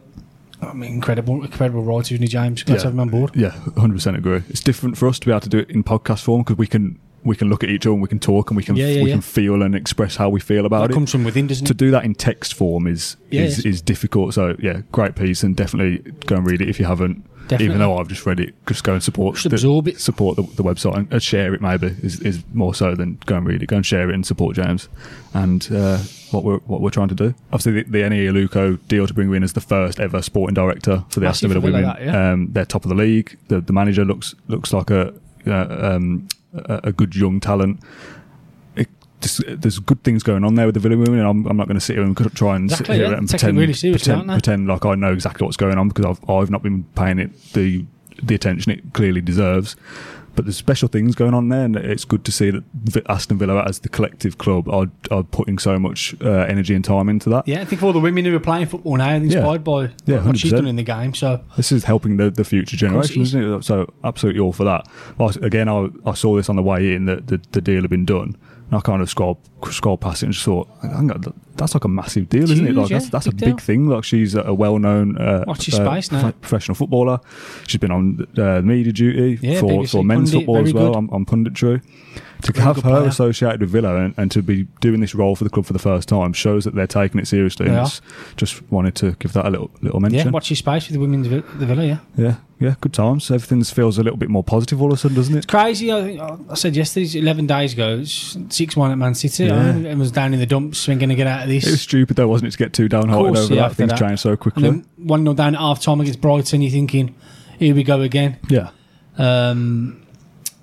[0.59, 2.63] I mean, incredible, incredible writer, isn't he, James?
[2.63, 2.79] Glad Yeah.
[2.79, 3.35] to have him on board.
[3.35, 4.41] Yeah, hundred percent agree.
[4.49, 6.65] It's different for us to be able to do it in podcast form because we
[6.65, 8.87] can we can look at each other and we can talk and we can Yeah,
[8.87, 9.15] yeah, we yeah.
[9.15, 10.93] can feel and express how we feel about That it.
[10.93, 11.77] comes from within, doesn't to it?
[11.77, 14.33] do that in text form is is, is difficult.
[14.33, 17.23] So yeah, great piece and definitely go and read it if you haven't.
[17.47, 17.65] Definitely.
[17.67, 20.01] Even though I've just read it, just go and support Just absorb it.
[20.01, 21.61] support the, the website and, and share it.
[21.61, 23.67] Maybe is, is more so than go and read it.
[23.67, 24.89] Go and share it and support James
[25.33, 25.97] and uh,
[26.31, 27.33] what we're what we're trying to do.
[27.53, 30.55] Obviously, the, the Eni Aluko deal to bring her in as the first ever sporting
[30.55, 31.83] director for the Aston Villa women.
[31.83, 32.31] that, yeah.
[32.33, 33.37] um, they're top of the league.
[33.47, 35.13] The, the manager looks looks like a
[35.47, 36.27] uh, um,
[36.65, 37.79] a, a good young talent.
[38.75, 38.87] It,
[39.21, 41.67] just, there's good things going on there with the Villa women, and I'm, I'm not
[41.67, 43.17] going to sit here and try and Exactly, sit here yeah.
[43.17, 46.05] and Take pretend, really seriously, pretend, pretend like I know exactly what's going on because
[46.05, 47.85] I've I've not been paying it the
[48.21, 49.75] the attention it clearly deserves.
[50.37, 52.63] But there's special things going on there, and it's good to see that
[53.09, 57.09] Aston Villa, as the collective club, are, are putting so much uh, energy and time
[57.09, 57.47] into that.
[57.47, 59.89] Yeah, I think of all the women who are playing football now, and inspired by
[60.05, 60.55] Yeah, what she's 100%.
[60.57, 61.13] done in the game.
[61.15, 63.29] So, This is helping the, the future generation, is.
[63.33, 63.63] isn't it?
[63.65, 64.87] So absolutely all for that.
[65.17, 67.89] Well, again, I, I saw this on the way in that the, the deal had
[67.89, 68.37] been done,
[68.69, 69.39] and I kind of scrolled
[69.71, 72.75] scrolled past it and just thought, hang on, that's like a massive deal, isn't it?
[72.75, 73.57] Like yeah, that's that's a big big deal.
[73.57, 73.87] thing.
[73.87, 76.31] Like she's a, a well known uh, your space now.
[76.31, 77.19] professional footballer.
[77.67, 80.95] She's been on uh, media duty Yeah, for, BBC for men's pundit, football as well
[80.95, 81.81] on, on punditry.
[82.43, 83.07] To Very have her player.
[83.07, 85.79] associated with Villa and, and to be doing this role for the club for the
[85.79, 87.67] first time shows that they're taking it seriously.
[87.67, 87.99] They and
[88.35, 90.27] just wanted to give that a little little mention.
[90.27, 91.97] yeah, watch your space with the women's the Villa, yeah.
[92.15, 93.31] Yeah, yeah, good times.
[93.31, 95.37] Everything feels a little bit more positive all of a sudden, doesn't it?
[95.39, 95.91] It's crazy.
[95.91, 99.45] I, I said yesterday, it's 11 days ago, 6 1 at Man City.
[99.45, 99.59] Yeah.
[99.59, 100.87] I think Everyone's down in the dumps.
[100.87, 101.65] We're going to get out of this.
[101.67, 103.65] It was stupid though, wasn't it, to get too downhearted course, over yeah, that?
[103.71, 103.99] after Things that.
[103.99, 104.63] changed so and quickly.
[104.63, 107.15] then 1 0 down at half time against Brighton, you're thinking,
[107.59, 108.37] here we go again.
[108.49, 108.69] yeah,
[109.17, 110.05] Um,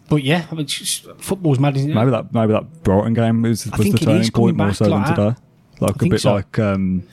[0.09, 1.94] but yeah, I mean, football's mad, isn't it?
[1.94, 5.16] maybe that maybe that Brighton game was, was the turning point more so like than
[5.16, 5.40] today.
[5.81, 6.35] Like a bit so.
[6.35, 7.07] like um,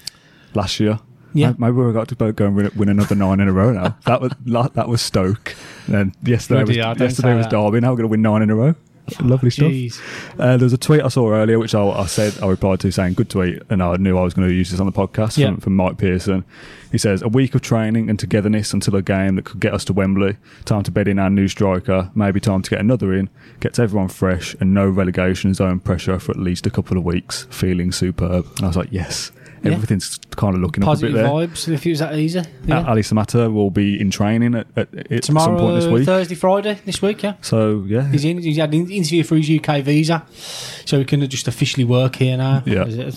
[0.53, 0.99] last year.
[1.33, 1.53] Yeah.
[1.57, 3.97] Maybe we've got to go go and win, win another nine in a row now.
[4.05, 4.33] that was
[4.73, 5.55] that was Stoke.
[5.87, 7.47] And then yesterday Bloody was hell, yesterday was.
[7.47, 7.79] Derby.
[7.79, 8.75] Now we're going to win nine in a row.
[9.19, 10.39] Lovely stuff.
[10.39, 12.91] Uh, there was a tweet I saw earlier, which I, I said I replied to
[12.91, 15.37] saying "good tweet," and I knew I was going to use this on the podcast
[15.53, 16.45] from, from Mike Pearson.
[16.91, 19.85] He says, "A week of training and togetherness until a game that could get us
[19.85, 20.37] to Wembley.
[20.65, 22.11] Time to bed in our new striker.
[22.15, 23.29] Maybe time to get another in.
[23.59, 27.47] Gets everyone fresh and no relegation zone pressure for at least a couple of weeks.
[27.49, 29.31] Feeling superb." And I was like, "Yes."
[29.63, 29.73] Yeah.
[29.73, 31.47] Everything's kind of looking Positive up a bit there.
[31.47, 32.41] vibes if it was that easy.
[32.65, 32.87] Yeah.
[32.87, 36.05] Ali Samatta will be in training at, at, at some point this week.
[36.05, 37.35] Thursday, Friday, this week, yeah.
[37.41, 38.39] So yeah, He's in.
[38.39, 42.37] He's had an interview for his UK visa, so he can just officially work here
[42.37, 42.63] now.
[42.65, 43.11] Yeah.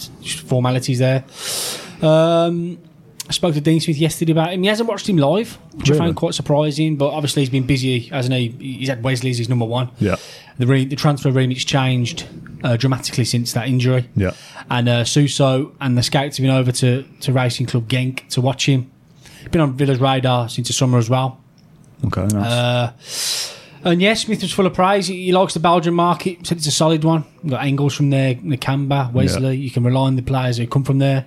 [0.46, 1.24] Formalities there.
[2.02, 2.78] Um,
[3.26, 4.62] I spoke to Dean Smith yesterday about him.
[4.62, 5.98] He hasn't watched him live, which I Really?
[6.06, 6.96] found quite surprising.
[6.96, 8.48] But obviously, he's been busy, hasn't he?
[8.58, 9.88] He's had Wesley as his number one.
[9.98, 10.16] yeah,
[10.58, 12.26] The re- the transfer remit's changed
[12.64, 14.08] uh, dramatically since that injury.
[14.16, 14.32] yeah.
[14.70, 18.40] And uh, Suso and the scouts have been over to, to Racing Club Genk to
[18.40, 18.90] watch him.
[19.50, 21.38] Been on Villa's radar since the summer as well.
[22.06, 23.54] Okay, nice.
[23.84, 25.06] Uh, and yes, Smith was full of praise.
[25.06, 26.46] He, likes the Belgian market.
[26.46, 27.26] Said it's a solid one.
[27.42, 29.58] We've got Engels from there, Nakamba, Wesley.
[29.58, 31.26] You can rely on the players who come from there.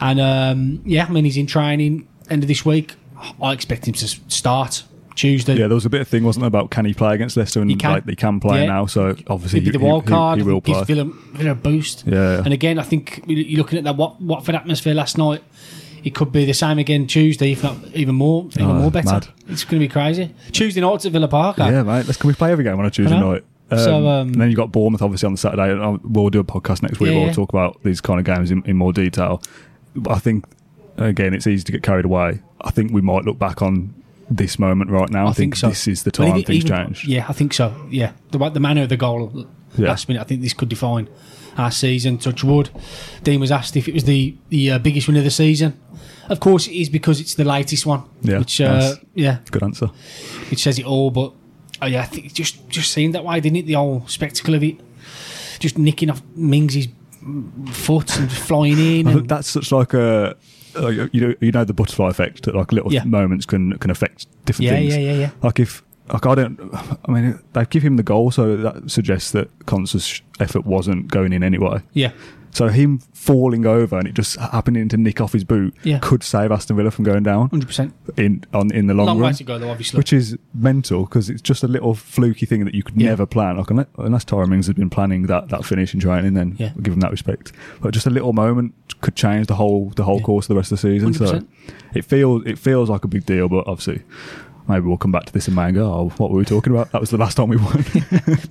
[0.00, 2.94] And um, yeah, I mean he's in training end of this week.
[3.42, 4.84] I expect him to start
[5.16, 5.54] Tuesday.
[5.54, 7.60] Yeah, there was a bit of thing, wasn't there, about can he play against Leicester
[7.60, 7.90] and He can.
[7.90, 8.66] like they can play Yeah.
[8.66, 8.86] now.
[8.86, 10.38] So obviously He'd be the he- wild he- card.
[10.38, 10.74] He, I will play.
[10.74, 12.04] gives Villa, Villa a boost.
[12.06, 12.42] Yeah.
[12.44, 15.42] And again, I think you're looking at that Wat- Watford atmosphere last night.
[16.04, 19.10] It could be the same again Tuesday, if not even more, even Oh, more better.
[19.10, 19.26] mad.
[19.48, 20.32] It's going to be crazy.
[20.52, 21.58] Tuesday night at Villa Park.
[21.58, 22.06] Yeah, mate.
[22.06, 23.42] Let's can we play every game on a Tuesday night?
[23.72, 25.72] Um, So, um, and then you've got Bournemouth obviously on the Saturday.
[25.72, 27.10] and We'll do a podcast next week.
[27.10, 27.24] Yeah, where.
[27.26, 29.42] We'll talk about these kind of games in, in more detail.
[29.96, 30.44] But I think
[30.96, 32.40] again, it's easy to get carried away.
[32.60, 33.92] I think we might look back on
[34.30, 35.26] this moment right now.
[35.26, 35.68] I, I think so.
[35.68, 37.04] this is the time things even- change.
[37.06, 37.74] Yeah, I think so.
[37.90, 39.88] Yeah, the the manner of the goal Yeah.
[39.88, 40.20] last minute.
[40.20, 41.08] I think this could define
[41.56, 42.18] our season.
[42.18, 42.70] Touch wood.
[43.22, 45.78] Dean was asked if it was the the uh, biggest win of the season.
[46.28, 48.02] Of course, it is because it's the latest one.
[48.22, 48.96] Yeah, which uh, nice.
[49.14, 49.86] yeah, Good answer.
[50.50, 51.10] which says it all.
[51.10, 51.32] But
[51.82, 53.66] oh yeah, I think it just just seemed that way, didn't it?
[53.66, 54.76] The whole spectacle of it,
[55.60, 56.88] just nicking off Mings's
[57.70, 59.06] foot and flying in.
[59.08, 60.36] And, that's such like a
[60.76, 63.04] Oh, like, you know you know the butterfly effect that like little Yeah.
[63.04, 64.96] moments can can affect different yeah, things.
[64.96, 65.30] yeah, yeah, yeah.
[65.42, 66.60] Like if like I don't,
[67.08, 71.32] I mean they give him the goal, so that suggests that Konsa's effort wasn't going
[71.32, 71.80] in anyway.
[71.94, 72.12] Yeah,
[72.56, 75.98] So him falling over and it just happening to nick off his boot Yeah.
[76.00, 77.92] could save Aston Villa from going down hundred percent.
[78.16, 79.30] in on in the long, Long run.
[79.32, 79.98] way to go though, obviously.
[79.98, 83.10] Which is mental because it's just a little fluky thing that you could Yeah.
[83.10, 83.56] never plan.
[83.58, 86.72] Like unless, unless Mings had been planning that, that finish in training, then Yeah.
[86.74, 87.52] we'll give him that respect.
[87.82, 90.22] But just a little moment could change the whole the whole Yeah.
[90.22, 91.12] course of the rest of the season.
[91.12, 91.46] So 100%.
[91.94, 94.02] it feels it feels like a big deal, but obviously
[94.68, 96.72] maybe we'll come back to this in May and go, oh, what were we talking
[96.72, 96.92] about?
[96.92, 97.84] That was the last time we won.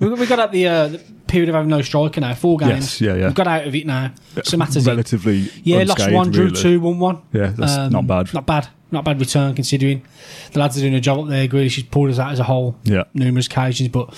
[0.00, 3.00] We got out the, uh, the period of having no striker now, four games.
[3.00, 3.26] Yes, yeah, yeah.
[3.26, 4.12] We've got out of it now.
[4.44, 4.90] So matters it.
[4.90, 6.56] Relatively Yeah, lost one, drew really.
[6.56, 7.16] two, won one.
[7.16, 8.32] Um, Yeah, that's not bad.
[8.34, 8.68] Not bad.
[8.90, 10.02] Not bad return considering
[10.52, 11.48] the lads are doing a job up there.
[11.48, 12.76] Grealish has pulled us out as a whole.
[12.84, 13.04] Yeah.
[13.14, 14.08] Numerous occasions, but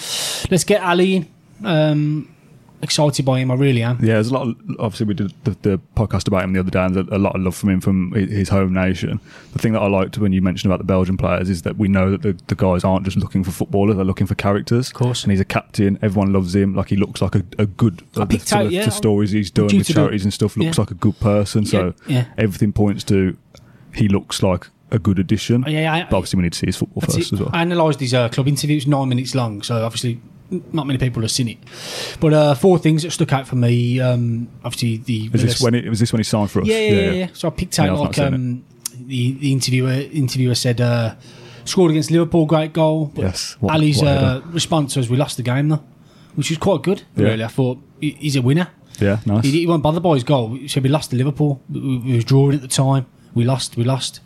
[0.50, 1.28] let's get Ali in.
[1.64, 2.34] Um,
[2.82, 3.98] excited by him, I really am.
[4.00, 4.48] Yeah, there's a lot.
[4.48, 7.18] Of, obviously, we did the, the podcast about him the other day, and there's a,
[7.18, 9.20] lot of love from him from his home nation.
[9.52, 11.88] The thing that I liked when you mentioned about the Belgian players is that we
[11.88, 14.88] know that the, the guys aren't just looking for footballers; they're looking for characters.
[14.88, 15.24] Of course.
[15.24, 15.98] and he's a captain.
[16.02, 16.74] Everyone loves him.
[16.74, 18.02] Like he looks like a, a good.
[18.16, 20.24] I Like the, picked some out, of the yeah, stories he's due with the- charities
[20.24, 20.82] and stuff looks yeah.
[20.82, 21.64] like a good person.
[21.66, 22.24] So Yeah, yeah.
[22.38, 23.36] everything points to
[23.94, 25.64] he looks like a good addition.
[25.66, 27.32] Yeah, I- but obviously we need to see his football first it.
[27.32, 27.50] as well.
[27.52, 28.76] I analysed his uh, club interview.
[28.76, 31.58] it's nine minutes long, so obviously not many people have seen it.
[32.20, 34.00] But uh, four things that stuck out for me.
[34.00, 36.66] Um, obviously, the Is this when it was this when he signed for us?
[36.68, 37.10] Yeah, yeah, yeah.
[37.12, 37.28] yeah.
[37.32, 38.64] So I picked out Yeah, like um,
[39.06, 41.14] the the interviewer interviewer said uh,
[41.64, 43.06] scored against Liverpool, great goal.
[43.14, 45.84] But Yes, what- Ali's what uh, response was we lost the game though,
[46.34, 47.02] which was quite good.
[47.16, 47.24] Yeah.
[47.28, 48.68] Really, I thought he's a winner.
[49.00, 49.44] Yeah, nice.
[49.44, 50.54] He, he bothered by his goal.
[50.54, 51.62] He said we lost to Liverpool.
[51.70, 53.06] We, we, we was drawing at the time.
[53.38, 53.76] We lost.
[53.76, 54.20] We lost.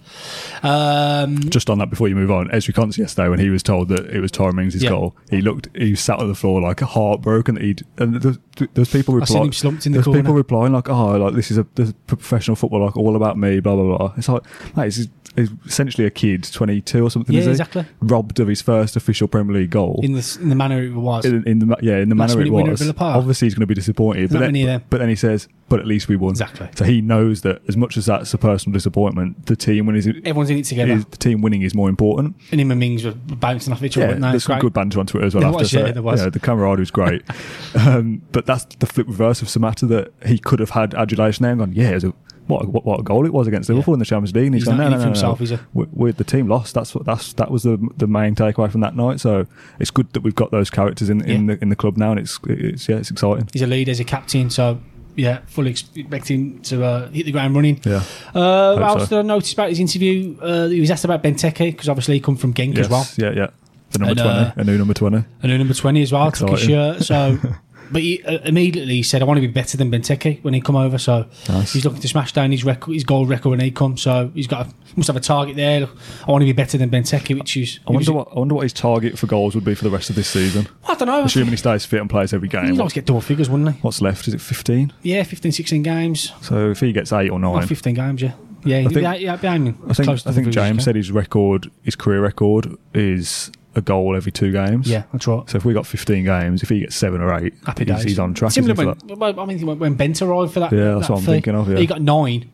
[0.62, 3.88] Um, just on that before you move on, Ezri Konsa yesterday when he was told
[3.88, 4.88] that it was Tyrone Mings' Yeah.
[4.88, 7.56] goal, he looked, he sat on the floor like heartbroken.
[7.56, 8.38] That he'd and there's,
[8.72, 10.20] there's people replying, him slumped in the there's corner.
[10.22, 13.36] people replying like, oh, like this is a this is professional football, like all about
[13.36, 14.14] me, blah blah blah.
[14.16, 14.42] It's like,
[14.76, 17.34] mate, he's, he's essentially a kid, 22 or something.
[17.34, 17.50] Yeah, is he?
[17.50, 17.84] exactly.
[18.00, 20.00] Robbed of his first official Premier League goal.
[20.02, 21.26] in the in the manner it was.
[21.26, 22.90] in, in the yeah in the Last manner it minute winner at was.
[23.00, 24.30] Obviously, he's going to be disappointed.
[24.30, 26.68] But then, but then he says, "But at least we won." Exactly.
[26.76, 30.06] So he knows that as much as that's a personal disappointment, the team winning is,
[30.08, 30.92] Everyone's in it together.
[30.92, 32.36] is the team winning is more important.
[32.50, 34.06] and him and Mings were bouncing off each other.
[34.06, 34.60] Yeah, weren't there's some great.
[34.62, 35.40] good banter on Twitter as well.
[35.42, 36.22] There after, was, so, yeah, there was.
[36.30, 37.22] the camaraderie was great.
[37.74, 41.52] um, but that's the flip reverse of Samatta that he could have had adulation there
[41.52, 42.12] and gone, yeah, a,
[42.48, 44.46] what, a- what, what a goal it was against Liverpool in the Champions League.
[44.46, 46.48] And he's, He's gone, no, no, no, no, himself, he's a- we, we, the team
[46.48, 46.74] lost.
[46.74, 49.20] That's what that's that was the the main takeaway from that night.
[49.20, 49.46] So
[49.78, 51.54] it's good that we've got those characters in, in Yeah.
[51.54, 53.48] the in the club now, and it's it's yeah, it's exciting.
[53.52, 54.80] He's a leader, he's a captain, so
[55.16, 57.80] yeah, fully expecting to uh, hit the ground running.
[57.84, 58.02] Yeah.
[58.34, 59.16] Uh, what else so.
[59.16, 60.36] did I notice about his interview?
[60.40, 62.86] Uh, he was asked about Benteke because obviously he come from Genk Yes.
[62.86, 63.30] as well, Yeah.
[63.38, 63.46] Yeah.
[63.90, 65.24] The number And, twenty, uh, a new number twenty.
[65.42, 66.30] A new number twenty as well.
[66.32, 67.38] Took his shirt, so.
[67.92, 70.60] But he uh, immediately he said, "I want to be better than Benteke when he
[70.60, 71.72] come over." So Nice.
[71.72, 74.02] he's looking to smash down his record, his goal record when he comes.
[74.02, 75.86] So he's got a, must have a target there.
[76.26, 78.62] I want to be better than Benteke, which is I wonder what I wonder what
[78.62, 80.66] his target for goals would be for the rest of this season.
[80.88, 81.22] I don't know.
[81.24, 83.80] Assuming he stays fit and plays every game, He'd always get double figures, wouldn't he?
[83.82, 84.26] What's left?
[84.28, 84.92] Is it fifteen?
[85.02, 86.32] Yeah, 15, 16 games.
[86.42, 88.32] So if he gets eight or nine, Oh, 15 games, yeah.
[88.64, 91.70] Yeah, he'd think- be, yeah, be aiming I think I think James said his record,
[91.82, 94.88] his career record, is a goal every two games.
[94.88, 95.48] Yeah, that's right.
[95.48, 98.04] So if we got 15 games, if he gets seven or eight, Happy he's, days.
[98.04, 98.52] he's on track.
[98.52, 100.72] Similar when, I mean, when- Bent arrived for that.
[100.72, 101.32] Yeah, that's that what I'm fee.
[101.32, 101.78] thinking of, yeah.
[101.78, 102.50] He got nine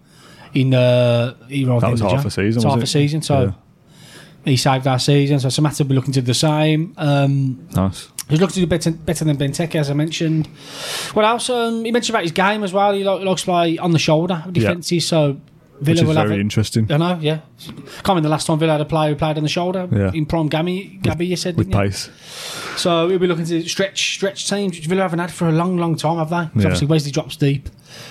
[0.54, 0.72] in.
[0.74, 2.82] Uh, he arrived That was the half a season, It's half it?
[2.84, 3.52] a season, so Yeah.
[4.44, 5.40] he saved our season.
[5.40, 6.94] So Samatta will be looking to do the same.
[6.96, 8.08] Um, Nice.
[8.28, 10.46] he's looking to do better, better than Benteke, as I mentioned.
[11.14, 11.50] What else?
[11.50, 12.92] Um, he mentioned about his game as well.
[12.92, 15.06] He li- likes to play on the shoulder defences.
[15.06, 15.38] So
[15.80, 16.90] Which is very interesting.
[16.90, 17.40] I know, yeah.
[17.64, 20.10] Can't remember the last time Villa had a player who played on the shoulder Yeah.
[20.12, 20.98] in prime Gabby.
[21.02, 21.88] Gabby, you said, With didn't you?
[21.90, 22.10] pace.
[22.76, 25.76] So we'll be looking to stretch stretch teams, which Villa haven't had for a long,
[25.78, 26.36] long time, have they?
[26.60, 26.66] Yeah.
[26.66, 27.68] Obviously, Wesley drops deep.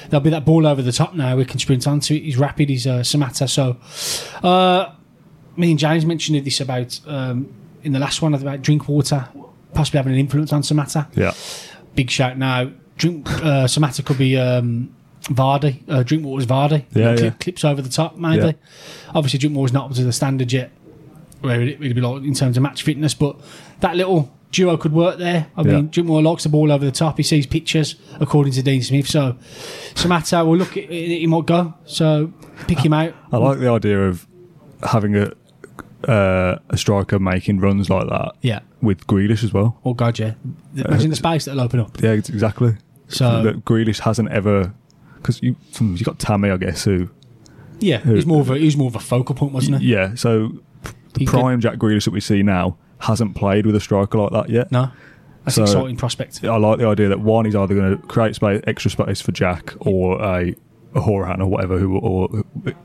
[0.10, 1.36] There'll be that ball over the top now.
[1.36, 2.23] We can sprint onto it.
[2.23, 2.69] He's rapid.
[2.69, 3.47] He's uh, Samatta.
[3.49, 3.77] So
[4.47, 4.91] uh,
[5.56, 7.53] me and James mentioned this about um,
[7.84, 9.27] in the last one about Drinkwater
[9.73, 11.08] possibly having an influence on Samatta.
[11.15, 11.34] Yeah.
[11.95, 12.71] Big shout now.
[12.97, 15.82] Drink uh, Samatta could be um, Vardy.
[15.88, 16.86] Uh, Drinkwater's Vardy.
[16.93, 17.30] Yeah, yeah.
[17.32, 18.45] Clips over the top, maybe.
[18.45, 18.51] Yeah.
[19.13, 20.71] Obviously, Drinkwater's not up to the standard yet,
[21.41, 23.39] where it would be like in terms of match fitness, but
[23.82, 25.47] that little duo could work there.
[25.58, 25.71] I Yeah.
[25.73, 27.17] mean, Drinkwater likes the ball over the top.
[27.17, 29.08] He sees pictures, according to Dean Smith.
[29.08, 29.36] So,
[29.95, 31.73] Samatta will look at it, he might go.
[31.86, 32.32] So,
[32.67, 33.13] pick him out.
[33.32, 34.25] I like the idea of
[34.84, 35.32] having a
[36.08, 38.60] uh, a striker making runs like that Yeah.
[38.84, 39.80] with Grealish as well.
[39.84, 40.36] Oh, God, yeah.
[40.75, 41.99] Imagine the space that'll open up.
[42.01, 42.75] Yeah, exactly.
[43.08, 44.73] So- that Grealish hasn't ever
[45.27, 45.55] because you
[45.97, 47.09] you got Tammy, I guess, who
[47.79, 49.87] Yeah, he's more of a, he's more of a focal point, wasn't he?
[49.91, 50.15] yeah.
[50.15, 53.79] So the He could- prime Jack Grealish that we see now hasn't played with a
[53.79, 54.71] striker like that yet.
[54.71, 54.89] No.
[55.45, 56.43] That's So- an exciting prospect.
[56.43, 59.31] I like the idea that one, he's either going to create space, extra space for
[59.31, 60.55] Jack or a,
[60.95, 62.43] a Hourihane or whatever, who or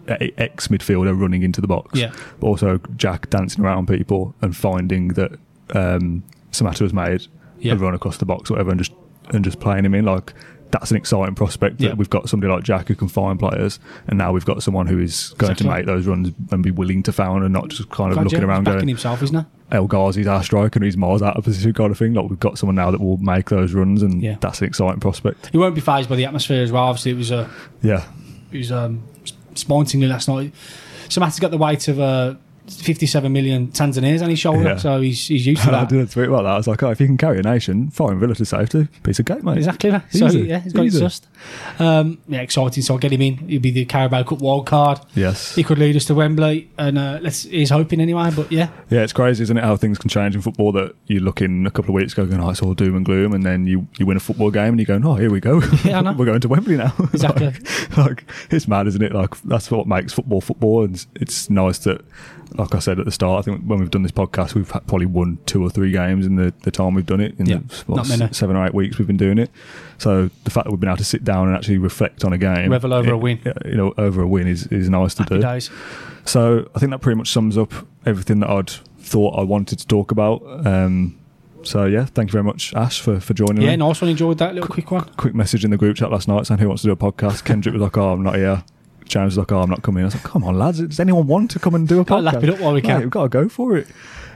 [0.09, 1.99] ex midfielder running into the box.
[1.99, 2.13] Yeah.
[2.41, 5.33] But also Jack dancing around people and finding that
[5.75, 7.27] um, Samatta has made
[7.59, 7.73] Yeah.
[7.75, 8.93] a run across the box, or whatever, and just
[9.31, 10.35] and just playing him in like.
[10.73, 11.93] That's an exciting prospect that Yeah.
[11.95, 14.99] we've got somebody like Jack who can find players, and now we've got someone who
[14.99, 15.71] is going Exactly.
[15.71, 18.43] to make those runs and be willing to found and not just kind of looking
[18.43, 19.47] around he's going, himself, isn't he?
[19.77, 22.15] El Ghazi's our striker and he's miles out of position kind of thing.
[22.15, 24.37] Like we've got someone now that will make those runs and Yeah.
[24.41, 25.49] that's an exciting prospect.
[25.53, 26.85] He won't be phased by the atmosphere as well.
[26.85, 27.49] Obviously, it was a
[27.83, 28.03] Yeah.
[28.51, 29.01] it was um,
[29.55, 30.53] spontaneously last night.
[31.09, 32.35] Samatta's got the weight of uh,
[32.69, 34.77] 57 million Tanzanians on his shoulder, Yeah.
[34.77, 35.83] so he's, he's used to that.
[35.83, 36.51] I did a tweet about that.
[36.53, 39.19] I was like, oh, if you can carry a nation, fire Villa to safety, piece
[39.19, 39.57] of cake, mate.
[39.59, 39.91] Exactly.
[39.91, 40.13] That.
[40.13, 40.41] So Easy.
[40.43, 40.99] yeah, he's got Easy.
[40.99, 41.27] it just.
[41.79, 42.83] Um, yeah, exciting.
[42.83, 43.37] So I'll get him in.
[43.49, 45.01] He'll be the Carabao Cup wild card.
[45.15, 45.55] Yes.
[45.55, 47.43] He could lead us to Wembley, and uh, let's.
[47.43, 48.31] He's hoping anyway.
[48.35, 51.21] But yeah, Yeah, it's crazy, isn't it, how things can change in football that you
[51.21, 53.45] look in a couple of weeks ago going, oh, it's all doom and gloom, and
[53.45, 55.61] then you, you win a football game and you go, oh, here we go.
[55.85, 56.13] Yeah, I know.
[56.17, 56.95] We're going to Wembley now.
[57.13, 57.47] Exactly.
[57.47, 59.13] like, like, it's mad, isn't it?
[59.13, 62.03] Like, that's what makes football football, and it's, it's nice that,
[62.59, 65.07] like I said at the start, I think when we've done this podcast, we've probably
[65.07, 67.85] won two or three games in the, the time we've done it, in Yeah, the
[67.87, 69.51] what, seven or eight weeks we've been doing it.
[69.99, 72.39] So the fact that we've been able to sit down and actually reflect on a
[72.39, 73.41] game, Revel over it- a win.
[73.65, 75.41] you know, over a win is, is nice to happy do.
[75.43, 75.71] days.
[76.25, 77.73] So I think that pretty much sums up
[78.07, 80.43] everything that I'd thought I wanted to talk about.
[80.67, 81.19] Um,
[81.65, 84.11] so yeah, thank you very much, Ash, for, for joining Yeah, nice one.
[84.11, 85.05] Enjoyed that little quick one.
[85.17, 87.45] Quick message in the group chat last night saying who wants to do a podcast.
[87.45, 88.65] Kendrick was like, "Oh, I'm not here."
[89.05, 90.81] James was like, "Oh, I'm not coming." I was like, "Come on, lads!
[90.81, 92.23] Does anyone want to come and do a podcast?
[92.23, 92.99] lap it up while we can.
[92.99, 93.87] Mate, we've got to go for it."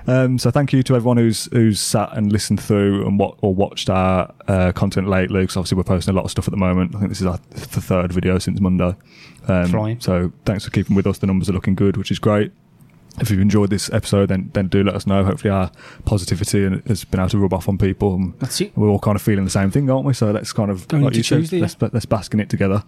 [0.08, 3.54] Um, so thank you to everyone who's who's sat and listened through and what or
[3.54, 5.40] watched our uh, content lately.
[5.40, 6.94] Because obviously we're posting a lot of stuff at the moment.
[6.94, 8.94] I think this is our th- the third video since Monday.
[9.48, 9.66] Um,
[10.00, 11.18] So thanks for keeping with us.
[11.18, 12.52] The numbers are looking good, which is great.
[13.20, 15.24] If you've enjoyed this episode, then then do let us know.
[15.24, 15.70] Hopefully, our
[16.04, 18.14] positivity has been able to rub off on people.
[18.14, 18.76] And That's it.
[18.76, 20.12] We're all kind of feeling the same thing, aren't we?
[20.12, 22.50] So let's kind of Going like into you said, Tuesday, let's, let's bask in it
[22.50, 22.84] together.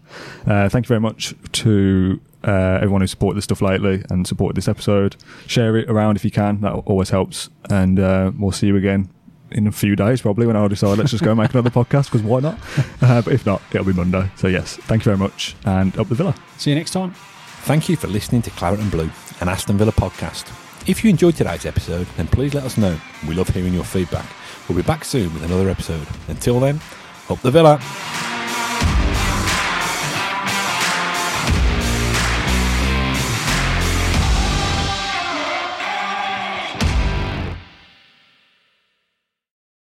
[0.46, 2.50] Uh, thank you very much to uh,
[2.82, 5.16] everyone who supported this stuff lately and supported this episode.
[5.46, 6.60] Share it around if you can.
[6.60, 7.48] That always helps.
[7.70, 9.10] And uh, we'll see you again
[9.50, 12.22] in a few days, probably when I'll decide let's just go make another podcast because
[12.22, 12.58] why not?
[13.00, 14.28] Uh, but if not, it'll be Monday.
[14.36, 16.34] So yes, thank you very much, and up the villa.
[16.58, 17.14] See you next time.
[17.62, 19.08] Thank you for listening to Claret and Blue,
[19.40, 20.48] an Aston Villa podcast.
[20.88, 22.98] If you enjoyed today's episode, then please let us know.
[23.26, 24.26] We love hearing your feedback.
[24.68, 26.06] We'll be back soon with another episode.
[26.28, 26.80] Until then,
[27.28, 27.78] up the Villa.